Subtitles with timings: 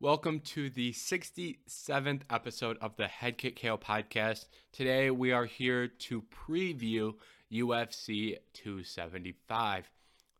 [0.00, 4.46] Welcome to the 67th episode of the Head Kick KO podcast.
[4.72, 7.14] Today we are here to preview
[7.50, 9.90] UFC 275.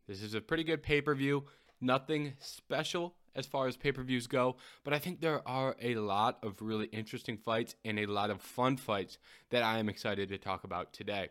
[0.09, 1.45] This is a pretty good pay per view.
[1.80, 5.95] Nothing special as far as pay per views go, but I think there are a
[5.95, 9.18] lot of really interesting fights and a lot of fun fights
[9.50, 11.29] that I am excited to talk about today.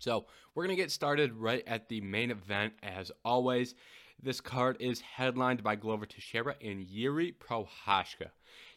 [0.00, 3.74] So, we're going to get started right at the main event as always.
[4.20, 8.30] This card is headlined by Glover Teixeira and Yuri Prochazka.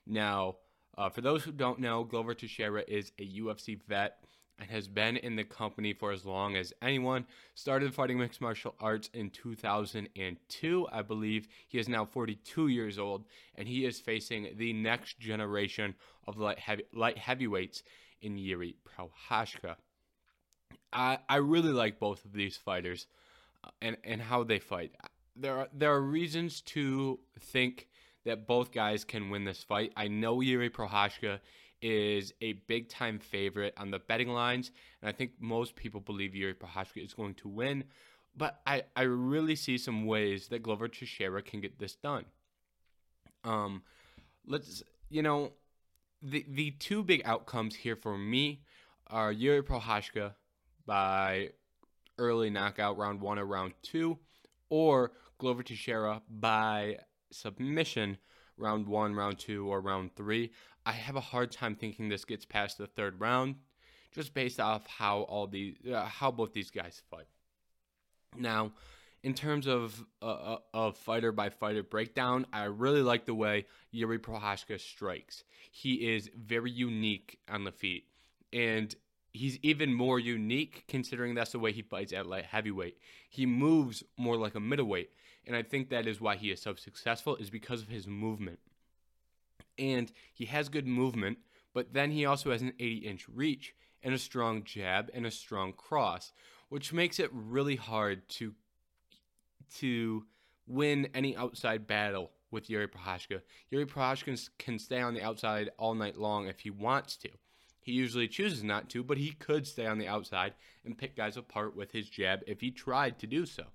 [0.06, 0.58] Now,
[0.96, 4.24] uh, for those who don't know, Glover Teixeira is a UFC vet
[4.60, 7.26] and has been in the company for as long as anyone.
[7.56, 11.48] Started fighting mixed martial arts in 2002, I believe.
[11.68, 15.96] He is now 42 years old, and he is facing the next generation
[16.28, 17.82] of light, heavy, light heavyweights
[18.22, 19.78] in Yuri Prochazka.
[20.94, 23.08] I, I really like both of these fighters
[23.64, 24.92] uh, and, and how they fight
[25.36, 27.88] there are there are reasons to think
[28.26, 29.92] that both guys can win this fight.
[29.96, 31.40] I know Yuri Prochazka
[31.82, 36.36] is a big time favorite on the betting lines, and I think most people believe
[36.36, 37.86] Yuri Prochazka is going to win.
[38.36, 42.26] But I, I really see some ways that Glover Teixeira can get this done.
[43.44, 43.84] Um,
[44.46, 45.54] let's you know,
[46.22, 48.62] the the two big outcomes here for me
[49.08, 50.34] are Yuri Prochazka
[50.86, 51.50] by
[52.18, 54.20] early knockout round one or round two,
[54.72, 56.98] or Glover Teixeira by
[57.30, 58.18] submission
[58.58, 60.52] round one, round two, or round three.
[60.86, 63.56] I have a hard time thinking this gets past the third round,
[64.16, 67.28] just based off how all these, uh, how both these guys fight.
[68.36, 68.72] Now,
[69.24, 73.66] in terms of uh, uh of fighter by fighter breakdown, I really like the way
[73.92, 75.44] Yuri Prochazka strikes.
[75.72, 78.06] He is very unique on the feet,
[78.54, 78.96] and
[79.32, 82.98] he's even more unique considering that's the way he fights at light heavyweight.
[83.30, 85.12] He moves more like a middleweight,
[85.46, 88.60] and I think that is why he is so successful is because of his movement.
[89.78, 91.40] And he has good movement,
[91.74, 95.74] but then he also has an 80-inch reach and a strong jab and a strong
[95.74, 96.32] cross,
[96.70, 98.54] which makes it really hard to
[99.80, 100.26] to
[100.68, 103.42] win any outside battle with Yuri Prochazka.
[103.70, 107.30] Yuri Prochazka can stay on the outside all night long if he wants to.
[107.82, 110.54] He usually chooses not to, but he could stay on the outside
[110.86, 113.66] and pick guys apart with his jab if he tried to do so.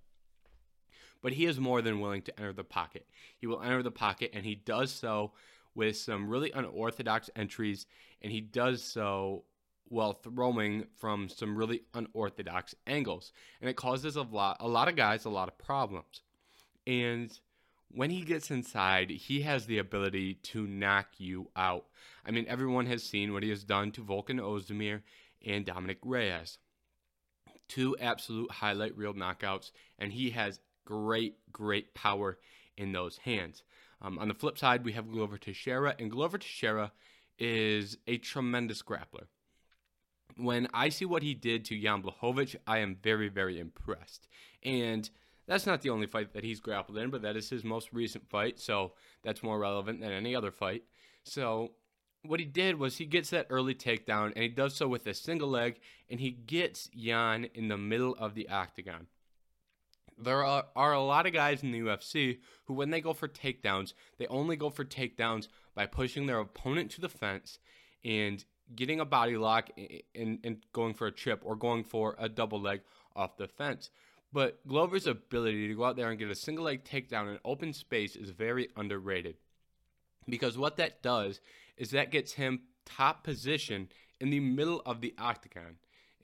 [1.23, 3.07] But he is more than willing to enter the pocket.
[3.37, 5.33] He will enter the pocket, and he does so
[5.75, 7.87] with some really unorthodox entries,
[8.23, 9.45] and he does so
[9.89, 13.33] while throwing from some really unorthodox angles.
[13.61, 16.23] And it causes a lot, a lot of guys a lot of problems.
[16.87, 17.37] And
[17.91, 21.87] when he gets inside, he has the ability to knock you out.
[22.25, 25.03] I mean, everyone has seen what he has done to Volkan Ozdemir
[25.45, 26.59] and Dominick Reyes.
[27.69, 32.39] Two absolute highlight reel knockouts, and he has great, great power
[32.77, 33.63] in those hands.
[34.03, 36.93] Um, on the flip side, we have Glover Teixeira, and Glover Teixeira
[37.39, 39.27] is a tremendous grappler.
[40.37, 44.29] When I see what he did to Jan Blachowicz, I am very, very impressed.
[44.63, 45.09] And
[45.47, 48.29] that's not the only fight that he's grappled in, but that is his most recent
[48.29, 48.93] fight, so
[49.23, 50.83] that's more relevant than any other fight.
[51.23, 51.73] So
[52.23, 55.15] what he did was he gets that early takedown, and he does so with a
[55.15, 55.79] single leg,
[56.11, 59.07] and he gets Jan in the middle of the octagon.
[60.19, 63.29] There are, are a lot of guys in the UFC who, when they go for
[63.29, 67.59] takedowns, they only go for takedowns by pushing their opponent to the fence
[68.03, 69.71] and getting a body lock
[70.15, 72.81] and, and going for a trip or going for a double leg
[73.15, 73.91] off the fence.
[74.37, 77.73] But Glover's ability to go out there and get a single leg takedown in open
[77.73, 79.37] space is very underrated.
[80.29, 81.41] Because what that does
[81.79, 83.89] is that gets him top position
[84.21, 85.77] in the middle of the octagon.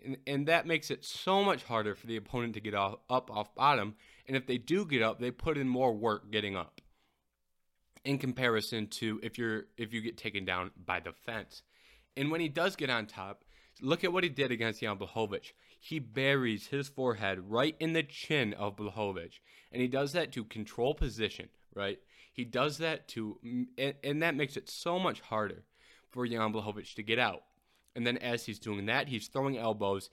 [0.05, 3.31] And, and that makes it so much harder for the opponent to get off, up
[3.31, 3.95] off bottom.
[4.29, 6.83] And if they do get up, they put in more work getting up.
[8.05, 11.63] In comparison to if you're if you get taken down by the fence.
[12.15, 13.47] And when he does get on top,
[13.81, 15.53] look at what he did against Jan Blachowicz.
[15.85, 19.41] He buries his forehead right in the chin of Blachowicz.
[19.73, 21.99] And he does that to control position, right?
[22.33, 23.37] He does that to,
[23.77, 25.65] and, and that makes it so much harder
[26.13, 27.43] for Jan Blachowicz to get out.
[27.97, 30.11] And then as he's doing that, he's throwing elbows,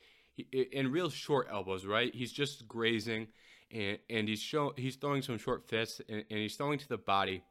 [0.51, 2.15] in real short elbows, right?
[2.15, 3.27] He's just grazing,
[3.69, 6.97] and, and he's show, he's throwing some short fists, and, and he's throwing to the
[6.97, 7.43] body.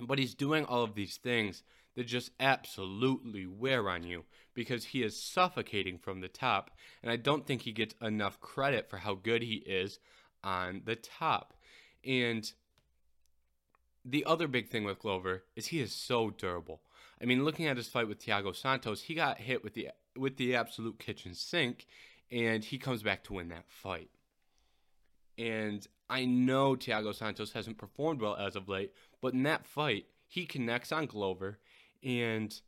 [0.00, 1.64] But he's doing all of these things
[1.94, 4.24] that just absolutely wear on you
[4.54, 6.70] because he is suffocating from the top.
[7.02, 9.98] And I don't think he gets enough credit for how good he is
[10.42, 11.54] on the top.
[12.04, 12.50] And
[14.04, 16.82] the other big thing with Glover is he is so durable.
[17.20, 20.36] I mean, looking at his fight with Thiago Santos, he got hit with the with
[20.36, 21.86] the absolute kitchen sink,
[22.30, 24.10] and he comes back to win that fight.
[25.36, 30.06] And I know Thiago Santos hasn't performed well as of late, But in that fight,
[30.26, 31.58] he connects on Glover
[32.04, 32.60] and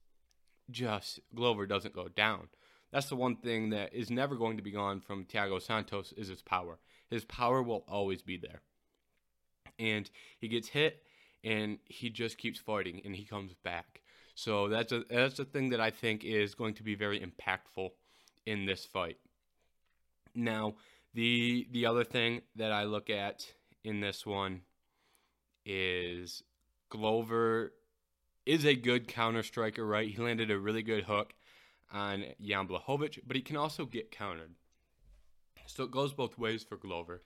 [0.71, 2.49] just Glover doesn't go down.
[2.93, 6.29] That's the one thing that is never going to be gone from Thiago Santos is
[6.29, 6.79] his power.
[7.11, 8.63] His power will always be there.
[9.79, 11.03] And he gets hit
[11.45, 14.01] and he just keeps fighting and he comes back.
[14.35, 17.91] So that's a that's a thing that I think is going to be very impactful
[18.45, 19.19] in this fight.
[20.35, 20.75] Now,
[21.15, 23.47] the the other thing that I look at
[23.85, 24.63] in this one
[25.65, 26.43] is
[26.91, 27.73] Glover
[28.47, 30.09] is a good counter striker, right?
[30.09, 31.35] He landed a really good hook
[31.93, 34.55] on Jan Blachowicz, but he can also get countered.
[35.67, 37.23] So it goes both ways for Glover.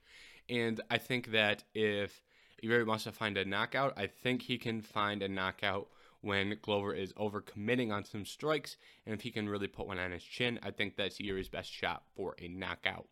[0.49, 2.23] And I think that if
[2.63, 5.89] Yuri wants to find a knockout, I think he can find a knockout
[6.23, 8.77] when Glover is overcommitting on some strikes.
[9.07, 11.71] And if he can really put one on his chin, I think that's Yuri's best
[11.71, 13.07] shot for a knockout.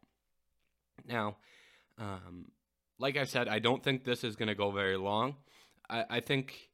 [1.06, 1.36] Now,
[1.98, 2.50] um,
[2.98, 5.36] like I said, I don't think this is going to go very long.
[5.88, 6.70] I, I think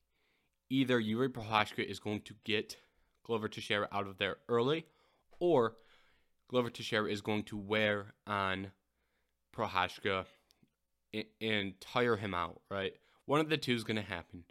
[0.75, 2.77] either Yuri Prochazka is going to get
[3.23, 4.87] Glover Teixeira out of there early,
[5.39, 5.77] or
[6.49, 8.73] Glover Teixeira is going to wear on
[9.57, 10.27] Prochazka
[11.13, 12.95] and, and tire him out, right?
[13.25, 14.45] One of the two is going to happen.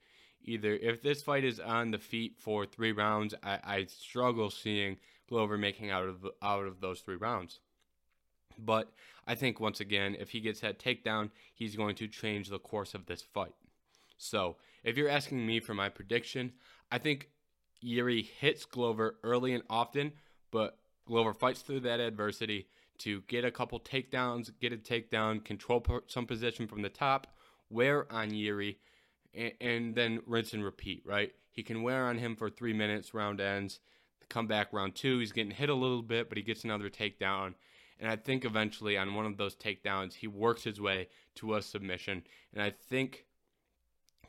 [0.45, 4.97] Either if this fight is on the feet for three rounds, I, I struggle seeing
[5.27, 7.59] Glover making out of out of those three rounds.
[8.57, 8.91] But
[9.25, 12.93] I think once again, if he gets that takedown, he's going to change the course
[12.93, 13.55] of this fight.
[14.23, 16.53] So, if you're asking me for my prediction,
[16.91, 17.29] I think
[17.81, 20.13] Yuri hits Glover early and often,
[20.51, 22.67] but Glover fights through that adversity
[22.99, 27.35] to get a couple takedowns, get a takedown, control some position from the top,
[27.69, 28.77] wear on Yuri,
[29.33, 31.33] and, and then rinse and repeat, right?
[31.51, 33.79] He can wear on him for three minutes, round ends,
[34.29, 35.19] come back round two.
[35.19, 37.55] He's getting hit a little bit, but he gets another takedown.
[37.99, 41.61] And I think eventually on one of those takedowns, he works his way to a
[41.61, 42.23] submission.
[42.53, 43.25] And I think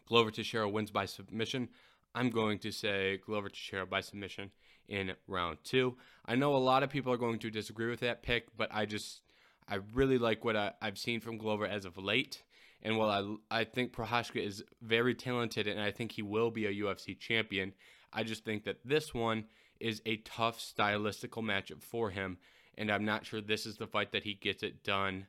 [0.06, 1.68] Glover Teixeira wins by submission.
[2.14, 4.50] I'm going to say Glover Teixeira by submission
[4.88, 5.96] in round two.
[6.26, 8.86] I know a lot of people are going to disagree with that pick, but I
[8.86, 9.22] just
[9.68, 12.42] I really like what I, have seen from Glover as of late.
[12.82, 16.66] And while I I think Prochazka is very talented and I think he will be
[16.66, 17.72] a UFC champion,
[18.12, 19.46] I just think that this one
[19.80, 22.38] is a tough stylistical matchup for him,
[22.76, 25.26] and I'm not sure this is the fight that he gets it done.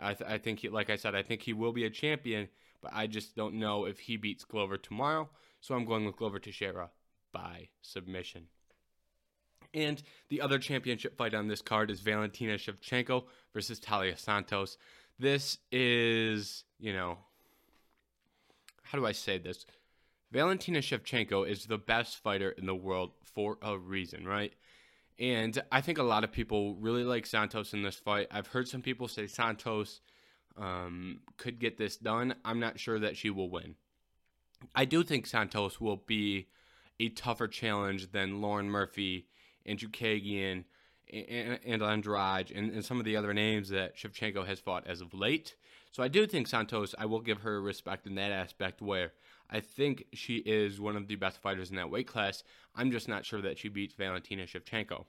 [0.00, 2.48] I, th- I think, he, like I said, I think he will be a champion,
[2.80, 5.28] but I just don't know if he beats Glover tomorrow.
[5.60, 6.90] So I'm going with Glover Teixeira
[7.32, 8.46] by submission.
[9.74, 13.24] And the other championship fight on this card is Valentina Shevchenko
[13.54, 14.76] versus Taila Santos.
[15.18, 17.18] This is, you know,
[18.82, 19.64] how do I say this?
[20.30, 24.52] Valentina Shevchenko is the best fighter in the world for a reason, right?
[25.18, 28.28] And I think a lot of people really like Santos in this fight.
[28.30, 30.00] I've heard some people say Santos
[30.56, 32.34] um, could get this done.
[32.44, 33.76] I'm not sure that she will win.
[34.74, 36.48] I do think Santos will be
[37.00, 39.26] a tougher challenge than Lauren Murphy,
[39.66, 40.64] and Kagian,
[41.12, 45.00] and, and Andrade, and, and some of the other names that Shevchenko has fought as
[45.00, 45.56] of late.
[45.90, 49.12] So I do think Santos, I will give her respect in that aspect where
[49.52, 52.42] I think she is one of the best fighters in that weight class.
[52.74, 55.04] I'm just not sure that she beats Valentina Shevchenko.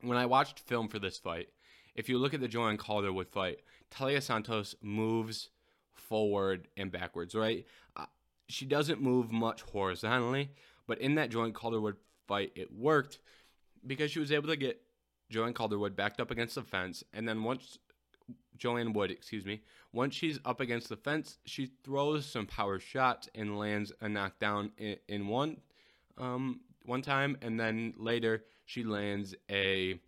[0.00, 1.48] When I watched film for this fight,
[1.96, 5.48] if you look at the Joanne Calderwood fight, Taila Santos moves
[5.92, 7.66] forward and backwards, right?
[7.96, 8.06] Uh,
[8.48, 10.50] she doesn't move much horizontally,
[10.86, 11.96] but in that Joanne Calderwood
[12.28, 13.18] fight, it worked
[13.84, 14.80] because she was able to get
[15.30, 17.78] Joanne Calderwood backed up against the fence, and then once
[18.56, 23.28] Joanne Wood, excuse me, once she's up against the fence, she throws some power shots
[23.34, 25.58] and lands a knockdown in, in one
[26.18, 30.00] um, one time, and then later she lands a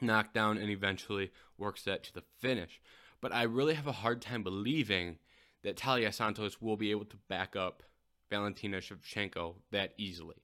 [0.00, 2.80] knockdown and eventually works that to the finish.
[3.20, 5.18] But I really have a hard time believing
[5.62, 7.82] that Taila Santos will be able to back up
[8.30, 10.36] Valentina Shevchenko that easily.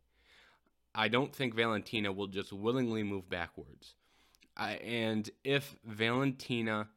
[0.95, 3.95] I don't think Valentina will just willingly move backwards.
[4.57, 6.89] I, and if Valentina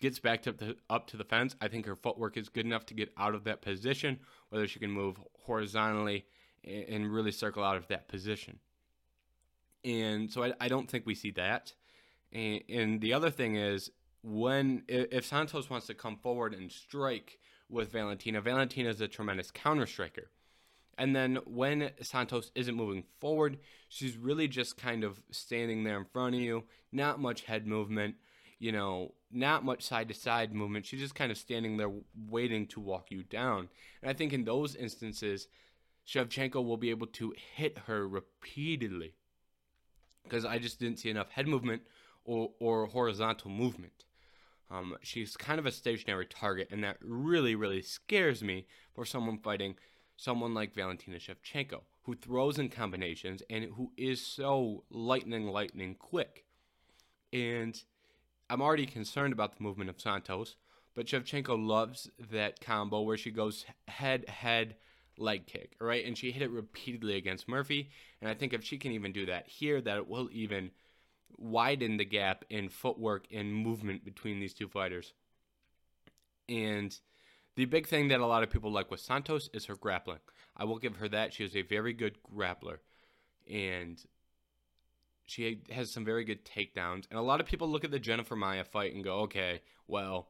[0.00, 2.86] gets backed up to, up to the fence, I think her footwork is good enough
[2.86, 4.20] to get out of that position,
[4.50, 6.26] whether she can move horizontally
[6.62, 8.58] and, and really circle out of that position.
[9.84, 11.72] And so I, I don't think we see that.
[12.32, 13.90] And, and the other thing is,
[14.22, 19.50] when if Santos wants to come forward and strike with Valentina, Valentina is a tremendous
[19.50, 20.30] counter striker.
[20.98, 23.58] And then when Santos isn't moving forward,
[23.88, 28.16] she's really just kind of standing there in front of you, not much head movement,
[28.58, 30.86] you know, not much side to side movement.
[30.86, 31.92] She's just kind of standing there
[32.28, 33.68] waiting to walk you down.
[34.02, 35.48] And I think in those instances,
[36.06, 39.14] Shevchenko will be able to hit her repeatedly
[40.22, 41.82] because I just didn't see enough head movement
[42.24, 44.04] or, or horizontal movement.
[44.70, 49.38] Um, she's kind of a stationary target, and that really, really scares me for someone
[49.38, 49.76] fighting
[50.24, 56.46] someone like Valentina Shevchenko, who throws in combinations and who is so lightning, lightning quick.
[57.32, 57.80] And
[58.48, 60.56] I'm already concerned about the movement of Santos,
[60.94, 64.76] but Shevchenko loves that combo where she goes head, head,
[65.18, 66.04] leg kick, right?
[66.04, 67.90] And she hit it repeatedly against Murphy.
[68.20, 70.70] And I think if she can even do that here, that it will even
[71.36, 75.12] widen the gap in footwork and movement between these two fighters.
[76.48, 76.96] And
[77.56, 80.20] the big thing that a lot of people like with Santos is her grappling.
[80.56, 81.32] I will give her that.
[81.32, 82.78] She is a very good grappler.
[83.50, 84.02] And
[85.26, 87.04] she has some very good takedowns.
[87.10, 90.28] And a lot of people look at the Jennifer Maia fight and go, okay, well,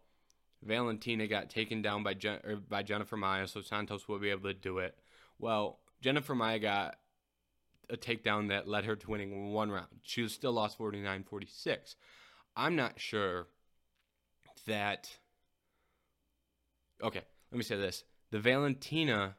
[0.63, 4.55] Valentina got taken down by Je- by Jennifer Maia, so Santos will be able to
[4.55, 4.99] do it.
[5.39, 6.97] Well, Jennifer Maia got
[7.91, 9.89] a takedown that led her to winning one round.
[10.03, 11.97] She still lost 49-46.
[12.57, 13.49] I'm not sure
[14.67, 15.19] that
[17.03, 18.05] Okay, let me say this.
[18.31, 19.37] The Valentina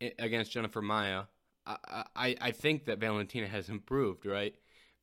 [0.00, 1.24] eh, against Jennifer Maia.
[1.66, 4.54] I, I, I think that Valentina has improved, right?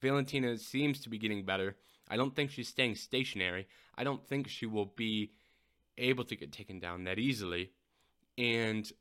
[0.01, 1.75] Valentina seems to be getting better.
[2.09, 3.67] I don't think she's staying stationary.
[3.95, 5.31] I don't think she will be
[5.97, 7.71] able to get taken down that easily.
[8.37, 8.91] And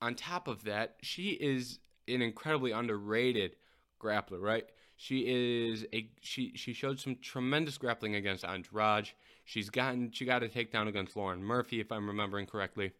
[0.00, 3.56] on top of that, she is an incredibly underrated
[4.00, 4.66] grappler, right?
[4.96, 9.10] She is a she she showed some tremendous grappling against Andrade.
[9.44, 12.92] She's gotten she got a takedown against Lauren Murphy, if I'm remembering correctly.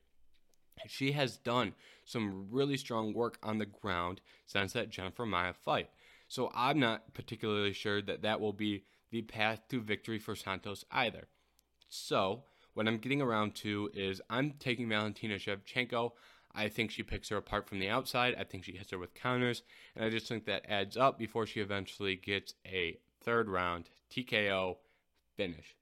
[0.87, 1.75] She has done
[2.05, 5.89] some really strong work on the ground since that Jennifer Maia fight.
[6.29, 10.85] So I'm not particularly sure that that will be the path to victory for Santos
[10.91, 11.29] either.
[11.89, 12.43] So
[12.75, 16.13] what I'm getting around to is I'm taking Valentina Shevchenko.
[16.57, 18.35] I think she picks her apart from the outside.
[18.39, 19.63] I think she hits her with counters.
[19.95, 24.77] And I just think that adds up before she eventually gets a third round TKO
[25.37, 25.77] finish.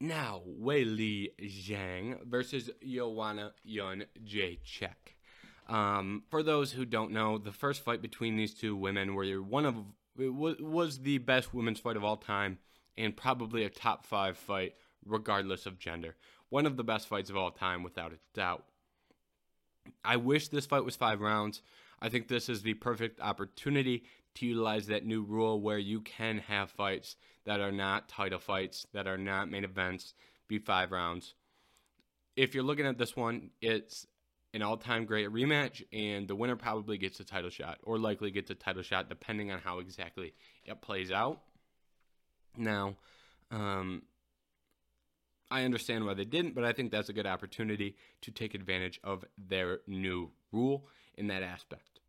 [0.00, 5.14] Now, Weili Zhang versus Joanna Yun Jacek.
[5.68, 9.64] Um, for those who don't know, the first fight between these two women were one
[9.64, 9.76] of
[10.16, 12.58] was the best women's fight of all time
[12.96, 16.14] and probably a top five fight regardless of gender
[16.54, 18.62] one of the best fights of all time, without a doubt.
[20.04, 21.62] I wish this fight was five rounds.
[22.00, 24.04] I think this is the perfect opportunity
[24.36, 28.86] to utilize that new rule where you can have fights that are not title fights,
[28.92, 30.14] that are not main events,
[30.46, 31.34] be five rounds.
[32.36, 34.06] If you're looking at this one, it's
[34.52, 38.30] an all time great rematch, and the winner probably gets a title shot, or likely
[38.30, 40.34] gets a title shot, depending on how exactly
[40.64, 41.40] it plays out.
[42.56, 42.94] Now,
[43.50, 44.02] um,
[45.54, 48.98] I understand why they didn't, but I think that's a good opportunity to take advantage
[49.04, 52.00] of their new rule in that aspect.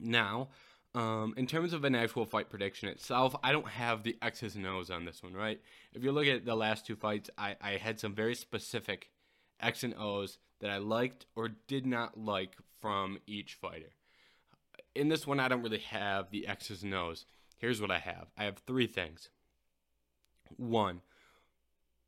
[0.00, 0.48] Now,
[0.94, 4.66] um, in terms of an actual fight prediction itself, I don't have the X's and
[4.66, 5.60] O's on this one, right?
[5.92, 9.10] If you look at the last two fights, I, I had some very specific
[9.60, 13.92] X and O's that I liked or did not like from each fighter.
[14.94, 17.26] In this one, I don't really have the X's and O's.
[17.58, 19.28] Here's what I have I have three things.
[20.56, 21.02] One,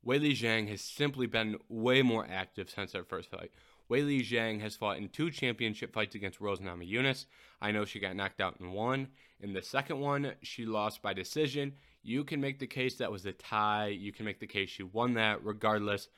[0.05, 3.51] Weili Zhang has simply been way more active since their first fight.
[3.89, 7.25] Weili Zhang has fought in two championship fights against Rose Namajunas.
[7.61, 9.07] I know she got knocked out in one.
[9.39, 11.73] In the second one, she lost by decision.
[12.03, 13.87] You can make the case that was a tie.
[13.87, 15.43] You can make the case she won that.
[15.43, 16.09] Regardless,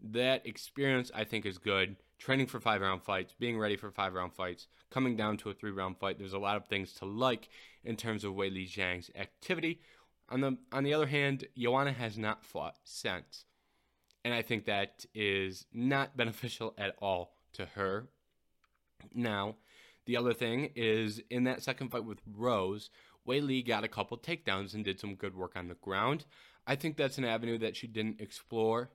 [0.00, 1.96] that experience I think is good.
[2.18, 5.54] Training for five round fights, being ready for five round fights, coming down to a
[5.54, 6.18] three round fight.
[6.18, 7.48] There's a lot of things to like
[7.84, 9.80] in terms of Weili Zhang's activity.
[10.30, 13.44] On the on the other hand, Joanna has not fought since.
[14.24, 18.08] And I think that is not beneficial at all to her.
[19.14, 19.56] Now,
[20.06, 22.90] the other thing is in that second fight with Rose,
[23.26, 26.24] Weili got a couple takedowns and did some good work on the ground.
[26.66, 28.90] I think that's an avenue that she didn't explore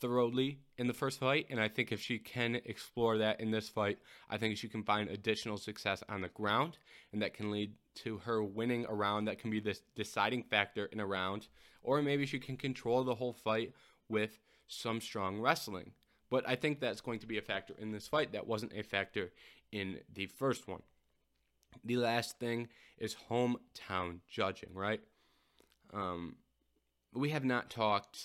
[0.00, 3.68] thoroughly in the first fight, and I think if she can explore that in this
[3.68, 3.98] fight,
[4.28, 6.78] I think she can find additional success on the ground,
[7.12, 10.86] and that can lead to her winning a round that can be this deciding factor
[10.86, 11.48] in a round,
[11.82, 13.72] or maybe she can control the whole fight
[14.08, 15.92] with some strong wrestling.
[16.28, 18.82] But I think that's going to be a factor in this fight that wasn't a
[18.82, 19.32] factor
[19.72, 20.82] in the first one.
[21.84, 25.00] The last thing is hometown judging, right?
[25.92, 26.36] Um,
[27.14, 28.18] we have not talked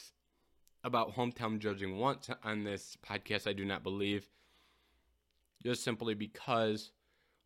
[0.83, 4.27] about hometown judging once on this podcast, I do not believe.
[5.63, 6.91] Just simply because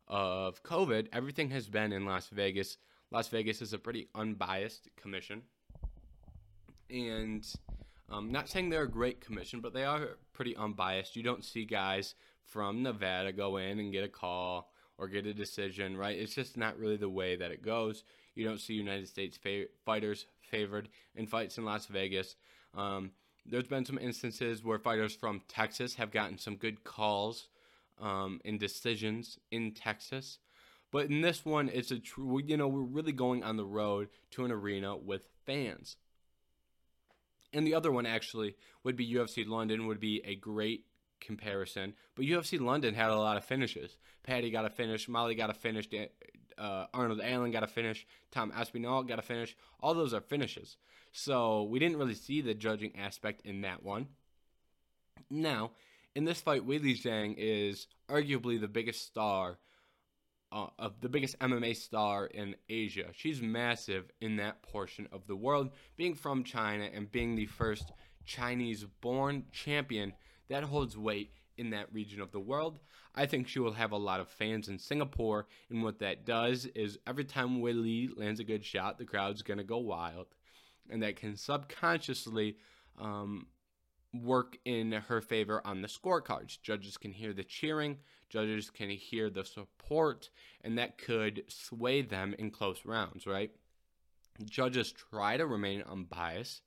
[0.08, 2.78] of COVID, everything has been in Las Vegas.
[3.10, 5.42] Las Vegas is a pretty unbiased commission.
[6.88, 7.46] And
[8.08, 11.16] I'm um, not saying they're a great commission, but they are pretty unbiased.
[11.16, 12.14] You don't see guys
[12.44, 16.18] from Nevada go in and get a call, or get a decision, right?
[16.18, 18.04] It's just not really the way that it goes.
[18.34, 22.36] You don't see United States fa- fighters favored in fights in Las Vegas.
[22.74, 23.10] Um,
[23.48, 27.48] there's been some instances where fighters from Texas have gotten some good calls
[28.00, 30.38] um, and decisions in Texas.
[30.92, 34.08] But in this one, it's a true, you know, we're really going on the road
[34.32, 35.96] to an arena with fans.
[37.52, 40.84] And the other one actually would be UFC London, would be a great
[41.20, 41.94] comparison.
[42.14, 43.96] But UFC London had a lot of finishes.
[44.22, 45.88] Paddy got a finish, Molly got a finish,
[46.58, 49.56] uh, Arnold Allen got a finish, Tom Aspinall got a finish.
[49.80, 50.76] All those are finishes.
[51.12, 54.08] So we didn't really see the judging aspect in that one.
[55.30, 55.72] Now,
[56.14, 59.58] in this fight, Weili Zhang is arguably the biggest star,
[60.52, 63.06] uh, of the biggest MMA star in Asia.
[63.12, 67.92] She's massive in that portion of the world, being from China and being the first
[68.24, 70.12] Chinese-born champion
[70.48, 72.78] that holds weight in that region of the world.
[73.14, 76.66] I think she will have a lot of fans in Singapore, and what that does
[76.66, 80.26] is every time Weili lands a good shot, the crowd's gonna go wild,
[80.90, 82.56] and that can subconsciously
[82.98, 83.46] um,
[84.12, 86.60] work in her favor on the scorecards.
[86.60, 87.98] Judges can hear the cheering,
[88.28, 90.30] judges can hear the support,
[90.62, 93.50] and that could sway them in close rounds, right?
[94.44, 96.62] Judges try to remain unbiased,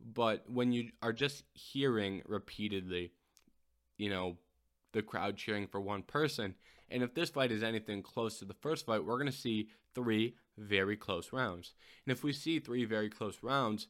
[0.00, 3.12] but when you are just hearing repeatedly,
[3.96, 4.36] you know,
[4.92, 6.54] the crowd cheering for one person,
[6.90, 9.68] and if this fight is anything close to the first fight, we're going to see
[9.94, 11.74] three very close rounds.
[12.06, 13.88] And if we see three very close rounds,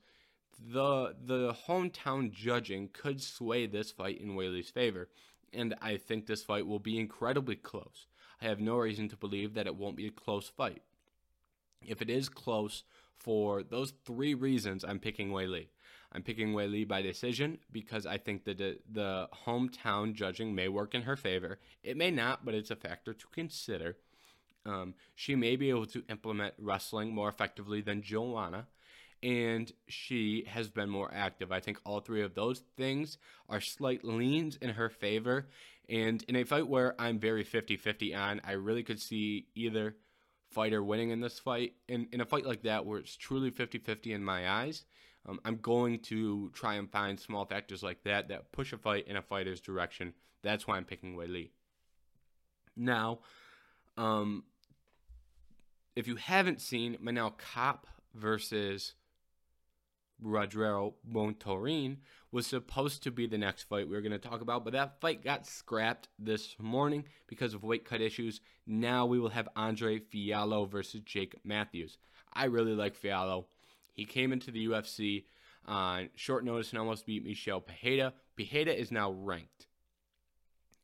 [0.58, 5.08] the the hometown judging could sway this fight in Weili's favor,
[5.52, 8.06] and I think this fight will be incredibly close.
[8.40, 10.82] I have no reason to believe that it won't be a close fight.
[11.86, 12.84] If it is close
[13.18, 15.68] for those three reasons, I'm picking Weili.
[16.16, 20.94] I'm picking Weili by decision because I think that the, the hometown judging may work
[20.94, 21.58] in her favor.
[21.82, 23.98] It may not, but it's a factor to consider.
[24.64, 28.66] Um, she may be able to implement wrestling more effectively than Joanna,
[29.22, 31.52] and she has been more active.
[31.52, 33.18] I think all three of those things
[33.50, 35.48] are slight leans in her favor.
[35.90, 39.96] And in a fight where I'm very 50 50 on, I really could see either
[40.50, 41.74] fighter winning in this fight.
[41.88, 44.86] In, in a fight like that, where it's truly 50 50 in my eyes,
[45.28, 49.08] um, I'm going to try and find small factors like that that push a fight
[49.08, 50.14] in a fighter's direction.
[50.42, 51.50] That's why I'm picking Weili.
[52.76, 53.20] Now,
[53.96, 54.44] um,
[55.96, 58.94] if you haven't seen Manel Kape versus
[60.20, 61.98] Rodrigo Bontorin
[62.30, 65.00] was supposed to be the next fight we were going to talk about, but that
[65.00, 68.40] fight got scrapped this morning because of weight cut issues.
[68.66, 71.98] Now we will have Andre Fialho versus Jake Matthews.
[72.32, 73.46] I really like Fialho.
[73.96, 75.24] He came into the UFC
[75.64, 78.12] on short notice and almost beat Michelle Pajeda.
[78.38, 79.66] Pajeda is now ranked.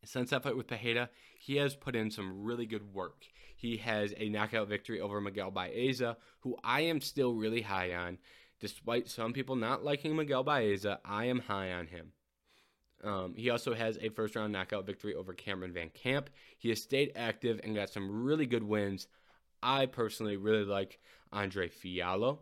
[0.04, 3.26] Since that fight with Pajeda, he has put in some really good work.
[3.54, 8.18] He has a knockout victory over Miguel Baeza, who I am still really high on.
[8.58, 12.12] Despite some people not liking Miguel Baeza, I am high on him.
[13.04, 16.26] Um, he also has a first round knockout victory over Cameron VanCamp.
[16.58, 19.06] He has stayed active and got some really good wins.
[19.62, 20.98] I personally really like
[21.32, 22.38] Andre Fialho.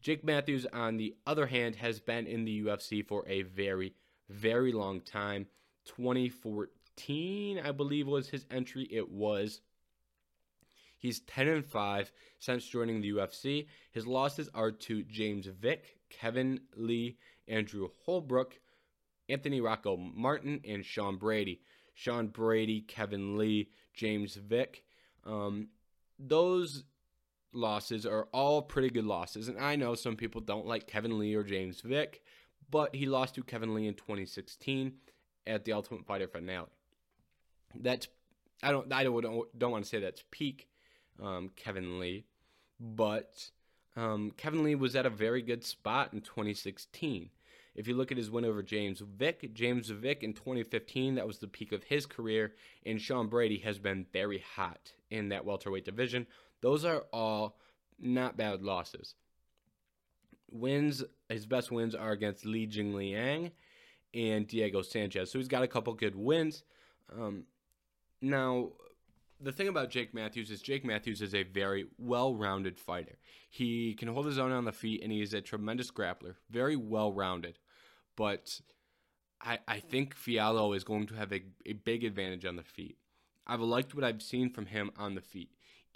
[0.00, 3.94] Jake Matthews, on the other hand, has been in the UFC for a very,
[4.28, 5.46] very long time.
[5.86, 8.86] 2014, I believe, was his entry.
[8.90, 9.60] It was.
[10.98, 13.68] He's 10 and 5 since joining the UFC.
[13.92, 18.58] His losses are to James Vick, Kevin Lee, Andrew Holbrook,
[19.28, 21.60] Anthony Rocco Martin, and Sean Brady.
[21.94, 24.84] Sean Brady, Kevin Lee, James Vick.
[25.24, 25.68] Um,
[26.18, 26.84] those
[27.52, 29.48] losses are all pretty good losses.
[29.48, 32.22] And I know some people don't like Kevin Lee or James Vick,
[32.70, 34.92] but he lost to Kevin Lee in 2016
[35.46, 36.68] at the Ultimate Fighter finale.
[37.74, 38.08] That's
[38.62, 39.22] I don't I don't
[39.58, 40.68] don't, want to say that's peak
[41.22, 42.24] um, Kevin Lee,
[42.80, 43.50] but
[43.96, 47.30] um, Kevin Lee was at a very good spot in 2016.
[47.74, 51.38] If you look at his win over James Vick, James Vick in 2015, that was
[51.38, 55.84] the peak of his career, and Sean Brady has been very hot in that welterweight
[55.84, 56.26] division.
[56.60, 57.56] Those are all
[57.98, 59.14] not bad losses.
[60.50, 63.52] Wins, his best wins are against Li Jingliang
[64.14, 65.30] and Diego Sanchez.
[65.30, 66.62] So he's got a couple good wins.
[67.14, 67.44] Um,
[68.20, 68.70] now,
[69.40, 73.18] the thing about Jake Matthews is Jake Matthews is a very well rounded fighter.
[73.50, 76.76] He can hold his own on the feet and he is a tremendous grappler, very
[76.76, 77.58] well rounded.
[78.16, 78.60] But
[79.40, 82.96] I, I think Fialho is going to have a, a big advantage on the feet.
[83.46, 85.50] I've liked what I've seen from him on the feet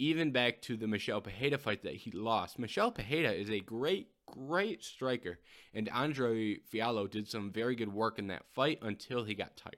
[0.09, 2.59] even back to the Michel Pereira fight that he lost.
[2.59, 5.39] Michel Pereira is a great, great striker,
[5.73, 9.77] and Andre Fialho did some very good work in that fight until he got tired.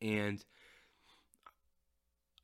[0.00, 0.44] And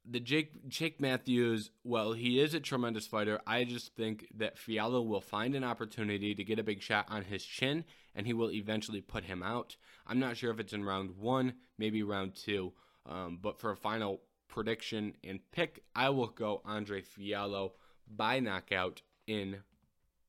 [0.05, 3.41] the Jake Jake Matthews, well, he is a tremendous fighter.
[3.47, 7.23] I just think that Fialho will find an opportunity to get a big shot on
[7.23, 7.85] his chin,
[8.17, 9.77] and he will eventually put him out.
[10.09, 12.73] I'm not sure if it's in round one, maybe round two,
[13.07, 14.23] um, but for a final
[14.53, 17.73] prediction and pick, I will go Andre Fialho
[18.15, 19.57] by knockout in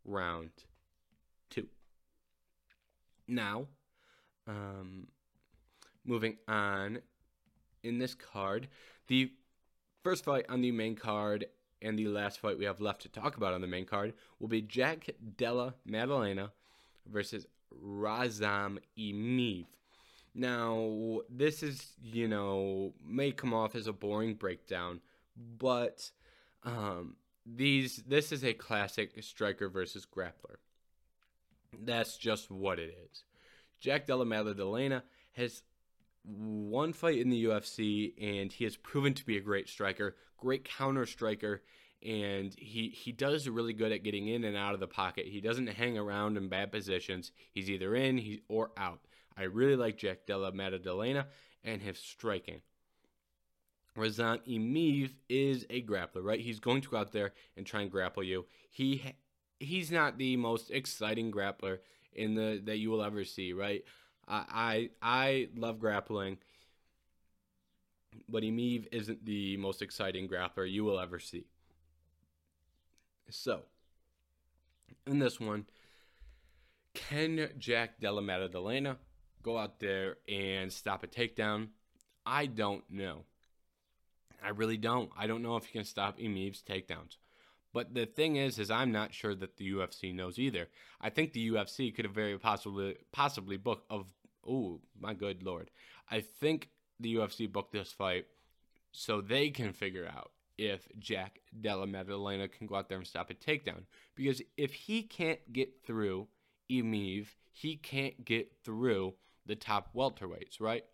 [0.06, 0.50] round
[1.50, 1.68] two.
[3.28, 3.68] Now,
[4.48, 5.08] um,
[6.06, 7.00] moving on
[7.84, 8.70] in this card,
[9.08, 9.32] the
[10.04, 11.46] first fight on the main card
[11.82, 14.48] and the last fight we have left to talk about on the main card will
[14.48, 16.52] be Jack Della Maddalena
[17.12, 17.46] versus
[17.86, 19.66] Razam Emeev.
[20.36, 25.00] Now, this is, you know, may come off as a boring breakdown,
[25.36, 26.10] but
[26.64, 27.16] um,
[27.46, 30.58] these this is a classic striker versus grappler.
[31.84, 33.24] That's just what it is.
[33.80, 35.64] Jack Della Maddalena has
[36.24, 40.64] one fight in the UFC, and he has proven to be a great striker, great
[40.64, 41.62] counter striker,
[42.02, 45.28] and he he does really good at getting in and out of the pocket.
[45.28, 47.32] He doesn't hang around in bad positions.
[47.52, 49.02] He's either in he, or out.
[49.38, 51.28] I really like Jack Della Maddalena
[51.64, 52.62] and his striking.
[53.98, 56.40] Razan Emeev is a grappler, right?
[56.40, 58.46] He's going to go out there and try and grapple you.
[58.70, 59.04] He
[59.60, 61.80] he's not the most exciting grappler
[62.12, 63.84] in the that you will ever see, right?
[64.28, 66.40] I I, I love grappling,
[68.28, 71.46] but Emeev isn't the most exciting grappler you will ever see.
[73.30, 73.62] So,
[75.06, 75.66] in this one,
[76.94, 78.98] can Jack Della Maddalena
[79.44, 81.68] go out there and stop a takedown?
[82.26, 83.26] I don't know.
[84.44, 85.10] I really don't.
[85.18, 87.18] I don't know if he can stop Emeev's takedowns.
[87.74, 90.68] But the thing is, is I'm not sure that the UFC knows either.
[91.02, 94.06] I think the UFC could have very possibly possibly booked of
[94.48, 95.72] oh my good lord.
[96.12, 98.26] I think the UFC booked this fight
[98.92, 103.32] so they can figure out if Jack Della Maddalena can go out there and stop
[103.32, 103.84] a takedown.
[104.16, 106.28] Because if he can't get through
[106.72, 110.86] Emeev, he can't get through the top welterweights, right?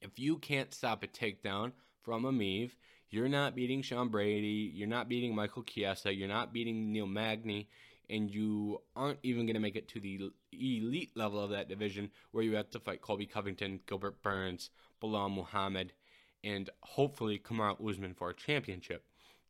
[0.00, 2.72] If you can't stop a takedown from Emeev,
[3.10, 7.68] you're not beating Sean Brady, you're not beating Michael Chiesa, you're not beating Neil Magny,
[8.10, 12.10] and you aren't even going to make it to the elite level of that division
[12.32, 14.70] where you have to fight Colby Covington, Gilbert Burns,
[15.02, 15.92] Belal Muhammad,
[16.42, 19.04] and hopefully Kamaru Usman for a championship.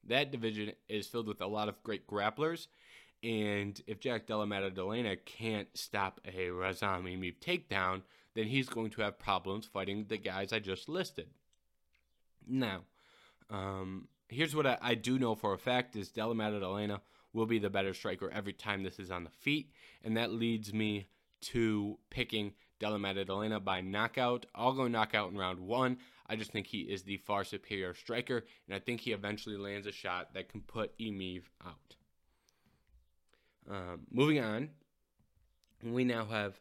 [0.06, 2.68] That division is filled with a lot of great grapplers,
[3.24, 8.02] and if Jack Della Maddalena can't stop a Razam Emeev takedown,
[8.34, 11.28] then he's going to have problems fighting the guys I just listed.
[12.46, 12.82] Now,
[13.48, 17.00] um, here's what I, I, do know for a fact is Della Maddalena
[17.32, 19.70] will be the better striker every time this is on the feet,
[20.02, 21.06] and that leads me
[21.40, 24.44] to picking Della Maddalena by knockout.
[24.54, 25.96] I'll go knockout in round one.
[26.26, 29.86] I just think he is the far superior striker, and I think he eventually lands
[29.86, 31.96] a shot that can put Emeev out.
[33.70, 34.70] Um, moving on,
[35.82, 36.60] we now have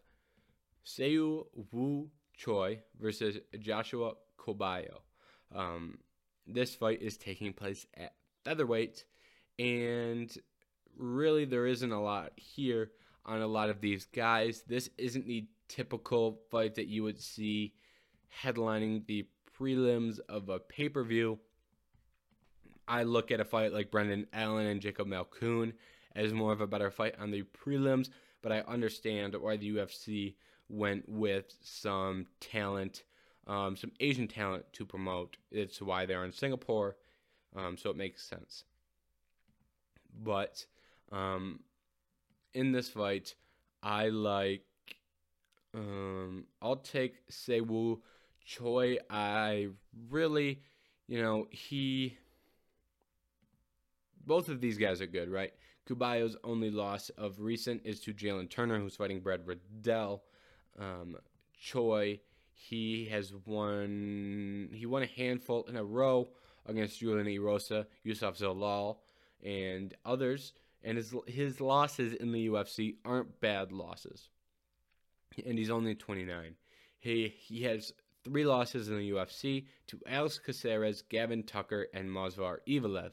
[0.85, 4.99] Seo Wu Choi versus Joshua Kobayo.
[5.53, 5.97] Um,
[6.47, 8.13] this fight is taking place at
[8.43, 9.05] featherweight,
[9.59, 10.35] and
[10.97, 12.91] really there isn't a lot here
[13.25, 14.63] on a lot of these guys.
[14.67, 17.73] This isn't the typical fight that you would see
[18.43, 21.39] headlining the prelims of a pay per view.
[22.87, 25.73] I look at a fight like Brendan Allen and Jacob Malkoun
[26.15, 28.09] as more of a better fight on the prelims,
[28.41, 30.35] but I understand why the UFC
[30.69, 33.03] went with some talent
[33.47, 35.37] um, some Asian talent to promote.
[35.51, 36.95] It's why they're in Singapore,
[37.55, 38.63] um, so it makes sense.
[40.23, 40.65] But
[41.11, 41.59] um,
[42.53, 43.35] in this fight,
[43.81, 44.65] I like.
[45.75, 47.99] Um, I'll take Sewu
[48.45, 48.97] Choi.
[49.09, 49.69] I
[50.09, 50.61] really,
[51.07, 52.17] you know, he.
[54.25, 55.51] Both of these guys are good, right?
[55.87, 60.23] Kobayo's only loss of recent is to Jalen Turner, who's fighting Brad Riddell.
[60.79, 61.17] Um,
[61.59, 62.19] Choi
[62.53, 66.29] he has won he won a handful in a row
[66.65, 68.97] against Julian Erosa, Youssef Zalal,
[69.43, 70.53] and others.
[70.83, 74.29] And his his losses in the UFC aren't bad losses.
[75.45, 76.55] And he's only 29.
[76.99, 77.93] He he has
[78.23, 83.11] three losses in the UFC to Alex Caceres, Gavin Tucker, and Movsar Evloev.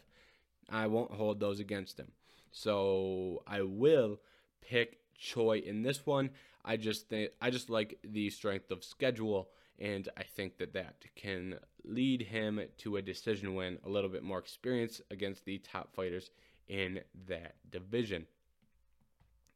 [0.69, 2.13] I won't hold those against him.
[2.51, 4.21] So I will
[4.61, 6.31] pick Choi in this one.
[6.65, 11.05] I just think I just like the strength of schedule, and I think that that
[11.15, 13.79] can lead him to a decision win.
[13.85, 16.31] A little bit more experience against the top fighters
[16.69, 18.27] in that division.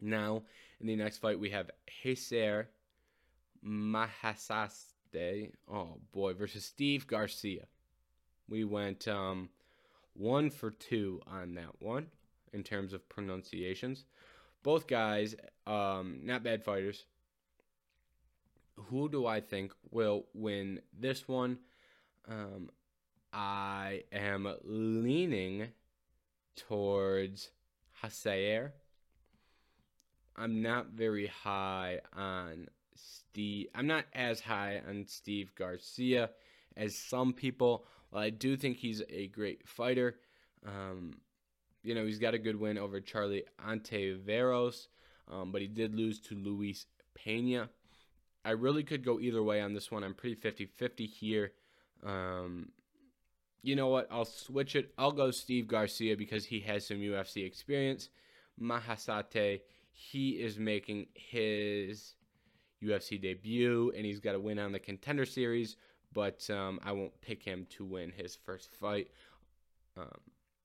[0.01, 0.43] Now,
[0.81, 1.71] in the next fight, we have
[2.03, 2.67] Heiser
[3.65, 7.67] Mahasaste, oh boy, versus Steve Garcia.
[8.49, 9.49] We went um,
[10.15, 12.09] one for two on that one
[12.55, 14.05] in terms of pronunciations.
[14.63, 15.35] Both guys,
[15.67, 17.05] um, not bad fighters.
[18.77, 21.59] Who do I think will win this one?
[22.29, 22.71] Um,
[23.33, 25.69] I am leaning
[26.57, 27.51] towards
[28.03, 28.73] Hasair.
[30.37, 33.69] I'm not very high on Steve.
[33.75, 36.31] I'm not as high on Steve Garcia
[36.77, 37.87] as some people.
[38.11, 40.17] Well, I do think he's a great fighter.
[40.67, 41.15] Um,
[41.85, 44.89] you know, he's got a good win over Charlie Ontiveros,
[45.31, 47.69] um, but he did lose to Luis Pena.
[48.45, 50.03] I really could go either way on this one.
[50.03, 51.53] I'm pretty 50 50 here.
[52.05, 52.71] Um,
[53.63, 54.09] you know what?
[54.11, 54.93] I'll switch it.
[54.99, 58.09] I'll go Steve Garcia because he has some UFC experience.
[58.61, 62.15] Mahasate, he is making his
[62.83, 65.77] UFC debut and he's got a win on the contender series,
[66.13, 69.09] but um, I won't pick him to win his first fight.
[69.97, 70.21] Um,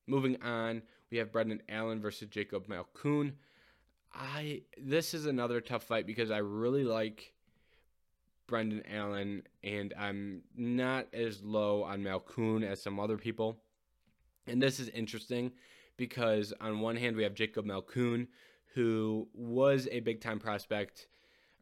[0.08, 3.34] moving on, we have Brendan Allen versus Jacob Malkoun.
[4.14, 7.34] I this is another tough fight because I really like
[8.48, 13.60] Brendan Allen and I'm not as low on Malkoun as some other people.
[14.48, 15.52] And this is interesting
[15.98, 18.28] because on one hand we have Jacob Malkoun
[18.74, 21.08] who was a big time prospect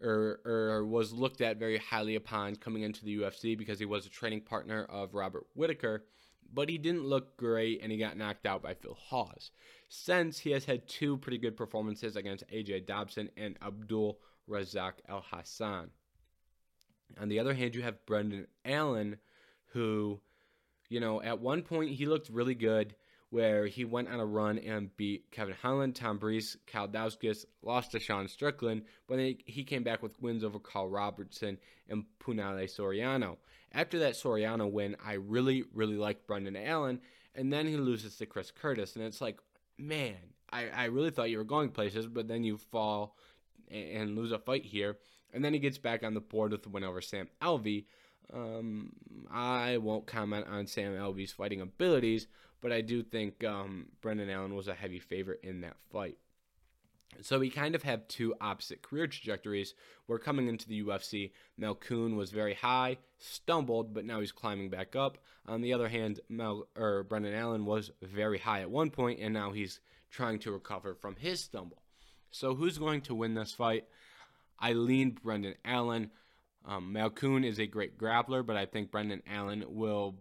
[0.02, 4.06] or, or was looked at very highly upon coming into the UFC because he was
[4.06, 6.06] a training partner of Robert Whitaker,
[6.54, 9.52] but he didn't look great and he got knocked out by Phil Hawes.
[9.90, 15.90] Since he has had two pretty good performances against AJ Dobson and Abdul Razak Alhassan.
[17.20, 19.18] On the other hand, you have Brendan Allen,
[19.68, 20.20] who,
[20.90, 22.96] you know, at one point he looked really good
[23.30, 26.90] where he went on a run and beat Kevin Holland, Tom Breese, Kyle
[27.62, 31.58] lost to Sean Strickland, but then he came back with wins over Karl Roberson
[31.90, 33.38] and Punahele Soriano.
[33.74, 37.02] After that Soriano win, I really, really liked Brendan Allen,
[37.36, 39.40] and then he loses to Chris Curtis, and it's like,
[39.78, 40.16] man,
[40.50, 43.18] I, I really thought you were going places, but then you fall
[43.70, 44.98] and, and lose a fight here,
[45.34, 47.86] and then he gets back on the board with the win over Sam Alvey.
[48.34, 48.94] Um,
[49.30, 52.28] I won't comment on Sam Alvey's fighting abilities,
[52.62, 56.18] but I do think um, Brendan Allen was a heavy favorite in that fight.
[57.22, 59.74] So we kind of have two opposite career trajectories.
[60.06, 64.96] Where coming into the UFC, Malkoun was very high, stumbled, but now he's climbing back
[64.96, 65.18] up.
[65.46, 69.34] On the other hand, Mel or Brendan Allen was very high at one point, and
[69.34, 69.80] now he's
[70.12, 71.82] trying to recover from his stumble.
[72.32, 73.86] So who's going to win this fight?
[74.60, 76.12] I lean Brendan Allen.
[76.66, 80.16] Um, Malkoun is a great grappler, but I think Brendan Allen will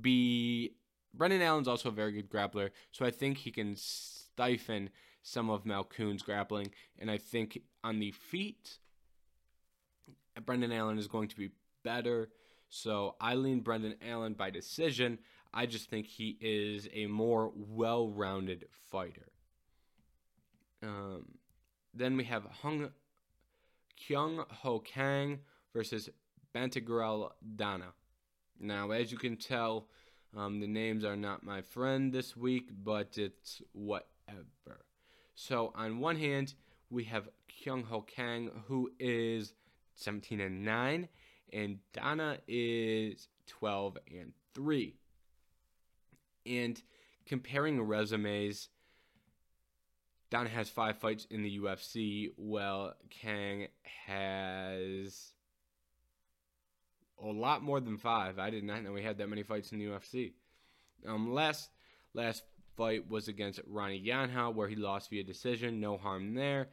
[0.00, 0.75] be
[1.16, 4.88] Brendan Allen's also a very good grappler, so I think he can stifle
[5.22, 6.70] some of Malkoun's grappling.
[6.98, 8.78] And I think on the feet,
[10.44, 11.50] Brendan Allen is going to be
[11.82, 12.28] better.
[12.68, 15.18] So I lean Brendan Allen by decision.
[15.54, 19.28] I just think he is a more well rounded fighter.
[20.82, 21.26] Um,
[21.94, 22.90] then we have Hung
[23.96, 25.40] Kyung Ho Kang
[25.72, 26.10] versus
[26.54, 27.94] Bantagrel Dana.
[28.60, 29.88] Now, as you can tell,
[30.36, 34.84] um, the names are not my friend this week, but it's whatever.
[35.34, 36.54] So on one hand,
[36.90, 39.54] we have Kyung Ho Kang, who is
[39.94, 41.08] 17 and 9,
[41.52, 44.94] and Donna is 12 and 3.
[46.44, 46.82] And
[47.24, 48.68] comparing resumes,
[50.30, 53.68] Donna has five fights in the UFC, while Kang
[54.06, 55.32] has
[57.22, 58.38] a lot more than five.
[58.38, 60.32] I did not know we had that many fights in the UFC.
[61.06, 61.70] Um, last
[62.14, 62.42] last
[62.76, 65.80] fight was against Ronnie Yanha, where he lost via decision.
[65.80, 66.68] No harm there.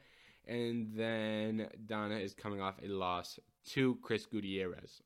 [0.45, 5.01] And then Donna is coming off a loss to Chris Gutierrez.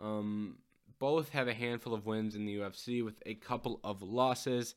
[0.00, 0.58] Um,
[0.98, 4.74] both have a handful of wins in the UFC with a couple of losses.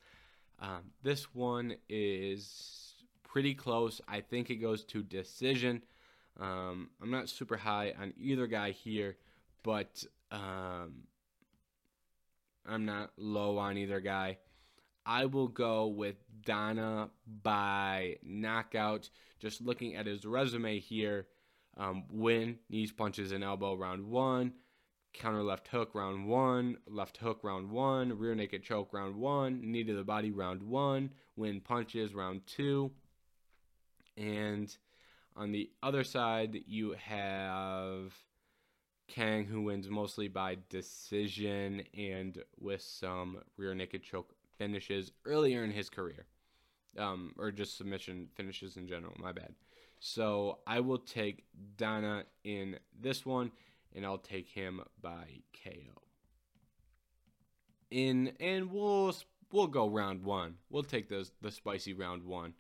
[0.62, 4.02] Um, this one is pretty close.
[4.08, 5.82] I think it goes to decision.
[6.40, 9.18] Um, I'm not super high on either guy here,
[9.64, 11.04] but um,
[12.66, 14.38] I'm not low on either guy.
[15.06, 17.10] I will go with Donna
[17.44, 19.10] by knockout.
[19.40, 21.28] Just looking at his resume here,
[21.78, 24.54] um, win, knees, punches, and elbow round one,
[25.14, 29.84] counter left hook round one, left hook round one, rear naked choke round one, knee
[29.84, 32.92] to the body round one, win punches round two,
[34.18, 34.78] and
[35.40, 38.14] on the other side, you have
[39.08, 45.72] Kang, who wins mostly by decision and with some rear naked choke finishes earlier in
[45.72, 46.26] his career.
[46.98, 49.54] Um, or just submission finishes in general, my bad.
[50.00, 51.46] So I will take
[51.78, 53.52] Dana in this one,
[53.96, 56.02] and I'll take him by KO.
[57.92, 59.16] in, and we'll
[59.52, 60.56] we'll go round one.
[60.70, 62.54] We'll take those the spicy round one.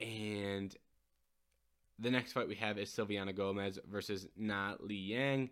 [0.00, 0.74] And
[1.98, 5.50] the next fight we have is Silviana Gomez versus Na Li Yang.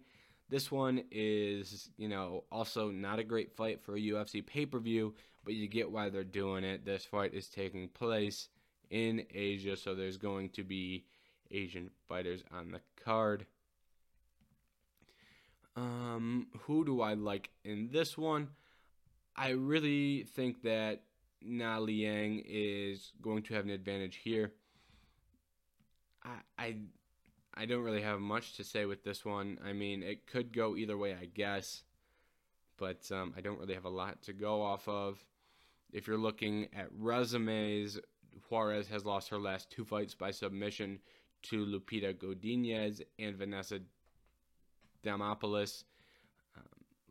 [0.49, 4.79] This one is, you know, also not a great fight for a UFC pay per
[4.79, 6.87] view, but you get why they're doing it.
[6.87, 8.49] This fight is taking place
[8.91, 11.05] in Asia, so there's going to be
[11.51, 13.45] Asian fighters on the card.
[15.77, 18.49] Um, who do I like in this one?
[19.37, 21.03] I really think that
[21.42, 24.53] Na Liang is going to have an advantage here.
[26.24, 26.77] I, I
[27.55, 29.59] I don't really have much to say with this one.
[29.64, 31.83] I mean, it could go either way, I guess,
[32.77, 35.24] but um, I don't really have a lot to go off of.
[35.92, 37.98] If you're looking at resumes,
[38.48, 41.01] Juarez has lost her last two fights by submission
[41.44, 43.81] to Lupita Godinez and Vanessa
[45.05, 45.83] Demopoulos.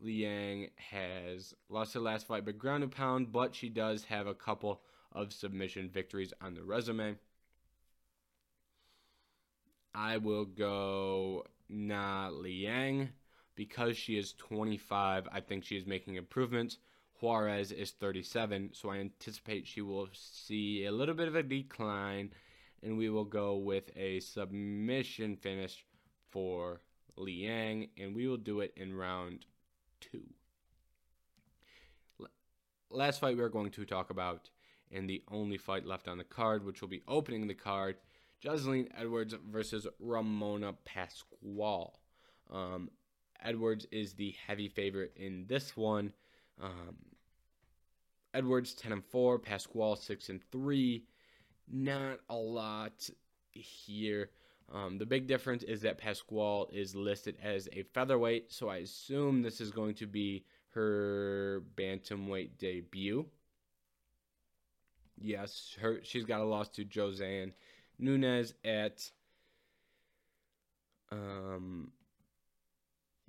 [0.00, 4.34] Liang has lost her last fight by ground and pound, but she does have a
[4.34, 4.80] couple
[5.12, 7.16] of submission victories on the resume.
[9.94, 13.08] I will go Na Liang
[13.56, 15.28] because she is 25.
[15.32, 16.78] I think she is making improvements.
[17.20, 22.30] Juarez is 37, so I anticipate she will see a little bit of a decline,
[22.80, 25.84] and we will go with a submission finish
[26.30, 26.80] for
[27.16, 29.46] Liang, and we will do it in round
[30.00, 30.22] two.
[32.90, 34.48] Last fight we're going to talk about,
[34.90, 37.96] and the only fight left on the card, which will be opening the card,
[38.40, 41.98] Joselyne Edwards versus Ramona Pascual.
[42.50, 42.90] Um,
[43.42, 46.12] Edwards is the heavy favorite in this one.
[46.60, 46.96] Um,
[48.34, 51.04] Edwards 10 and 4, Pascual 6 and 3.
[51.70, 53.08] Not a lot
[53.50, 54.30] here.
[54.72, 59.42] Um, the big difference is that Pascual is listed as a featherweight, so I assume
[59.42, 63.26] this is going to be her bantamweight debut.
[65.20, 67.52] Yes, her she's got a loss to Josiane
[67.98, 69.10] Nunes at
[71.10, 71.90] um,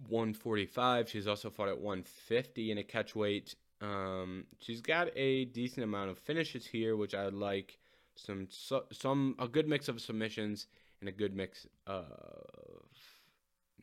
[0.07, 1.09] 145.
[1.09, 3.55] She's also fought at 150 in a catchweight.
[3.81, 7.79] Um, she's got a decent amount of finishes here, which I like.
[8.15, 8.49] Some
[8.91, 10.67] some a good mix of submissions
[10.99, 12.05] and a good mix of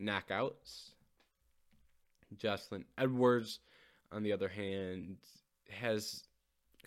[0.00, 0.90] knockouts.
[2.36, 3.60] Joselyne Edwards,
[4.12, 5.16] on the other hand,
[5.70, 6.24] has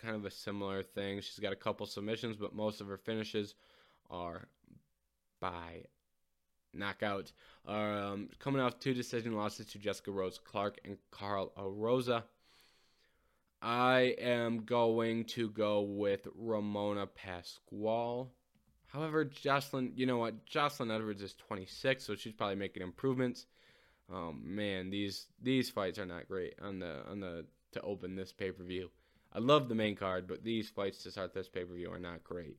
[0.00, 1.20] kind of a similar thing.
[1.20, 3.54] She's got a couple submissions, but most of her finishes
[4.10, 4.48] are
[5.40, 5.84] by
[6.72, 7.32] knockout.
[7.66, 12.24] Um, coming off two decision losses to Jessica Rose Clark and Karol Rosa.
[13.62, 18.32] I am going to go with Ramona Pascual.
[18.92, 20.44] However, Joselyne, you know what?
[20.44, 23.46] Joselyne Edwards is 26, so she's probably making improvements.
[24.12, 28.32] Oh man, these these fights are not great on the on the to open this
[28.32, 28.90] pay per view.
[29.32, 32.00] I love the main card, but these fights to start this pay per view are
[32.00, 32.56] not great.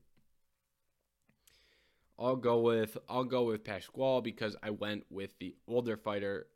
[2.18, 6.46] I'll go with I'll go with Pascual because I went with the older fighter,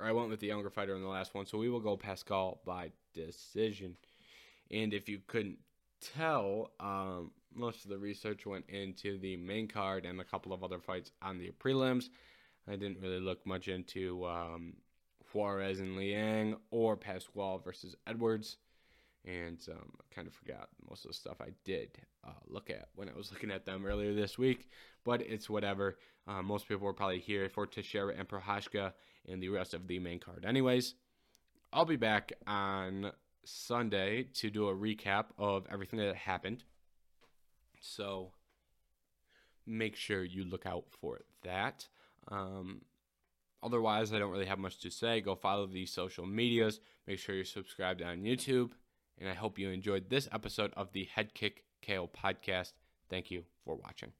[0.00, 1.44] or I went with the younger fighter in the last one.
[1.44, 3.98] So we will go Pascual by decision.
[4.70, 5.58] And if you couldn't
[6.00, 10.62] tell, um, most of the research went into the main card and a couple of
[10.62, 12.08] other fights on the prelims.
[12.68, 14.74] I didn't really look much into um,
[15.32, 18.56] Juarez and Liang or Pascual versus Edwards
[19.26, 21.90] and um, I kind of forgot most of the stuff I did
[22.24, 24.68] uh, look at when I was looking at them earlier this week.
[25.04, 25.98] But it's whatever.
[26.26, 28.92] Uh, most people were probably here for Teixeira and Prochazka
[29.28, 30.44] and the rest of the main card.
[30.46, 30.94] Anyways,
[31.72, 33.12] I'll be back on
[33.46, 36.64] Sunday to do a recap of everything that happened.
[37.80, 38.32] So
[39.66, 41.88] make sure you look out for that.
[42.28, 42.82] Um,
[43.62, 45.20] otherwise, I don't really have much to say.
[45.20, 46.80] Go follow the social medias.
[47.06, 48.70] Make sure you're subscribed on YouTube
[49.18, 52.72] and I hope you enjoyed this episode of the Head Kick KO podcast.
[53.08, 54.12] Thank you for watching.